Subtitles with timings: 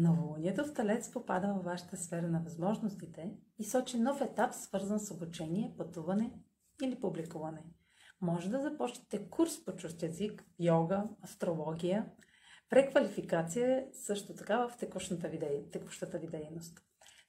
[0.00, 5.10] Новолунието в Талец попада във вашата сфера на възможностите и сочи нов етап, свързан с
[5.10, 6.32] обучение, пътуване
[6.82, 7.64] или публикуване.
[8.20, 12.06] Може да започнете курс по чужд език, йога, астрология,
[12.70, 15.40] преквалификация също така в текущата ви,
[15.72, 16.78] текущата ви дейност.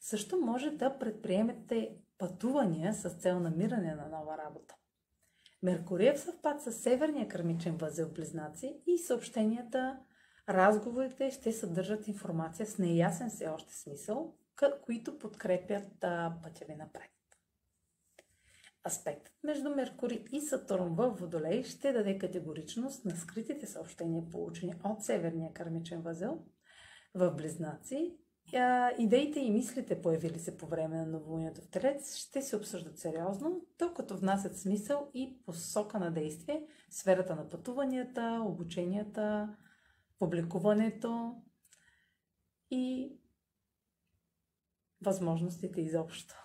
[0.02, 4.76] Също може да предприемете пътувания с цел намиране на нова работа.
[5.64, 10.00] Меркурий е в съвпад с северния кърмичен възел Близнаци и съобщенията
[10.50, 14.36] Разговорите ще съдържат информация с неясен все още смисъл,
[14.82, 15.88] които подкрепят
[16.44, 17.12] пътя ви напред.
[18.88, 25.04] Аспектът между Меркурий и Сатурн в Водолей ще даде категоричност на скритите съобщения, получени от
[25.04, 26.44] Северния кармичен възел
[27.16, 28.18] в Близнаци.
[29.00, 33.66] Идеите и мислите, появили се по време на новолунието в Телец, ще се обсъждат сериозно,
[33.80, 39.56] докато внасят смисъл и посока на действие в сферата на пътуванията, обученията,
[40.20, 41.36] публикуването
[42.72, 43.16] и
[45.02, 46.36] възможностите изобщо.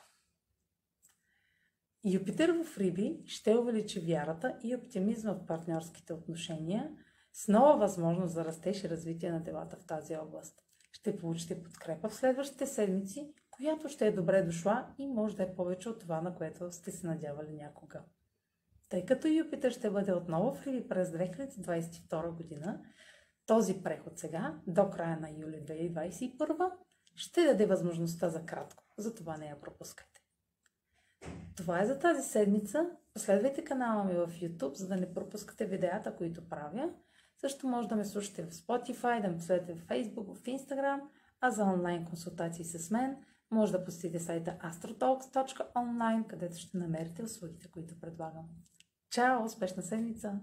[2.05, 6.91] Юпитер в Риби ще увеличи вярата и оптимизма в партньорските отношения
[7.33, 10.63] с нова възможност за растеж и развитие на делата в тази област.
[10.93, 15.55] Ще получите подкрепа в следващите седмици, която ще е добре дошла и може да е
[15.55, 18.03] повече от това, на което сте се надявали някога.
[18.89, 22.83] Тъй като Юпитер ще бъде отново в Риби през 2022 година,
[23.51, 26.71] този преход сега, до края на юли 2021,
[27.15, 28.85] ще даде възможността за кратко.
[28.99, 30.21] Затова не я пропускайте.
[31.57, 32.91] Това е за тази седмица.
[33.15, 36.91] Последвайте канала ми в YouTube, за да не пропускате видеята, които правя.
[37.41, 41.01] Също може да ме слушате в Spotify, да ме последвате в Facebook, в Instagram,
[41.41, 43.17] а за онлайн консултации с мен
[43.51, 48.49] може да посетите сайта astrotalks.online, където ще намерите услугите, които предлагам.
[49.11, 49.45] Чао!
[49.45, 50.41] Успешна седмица!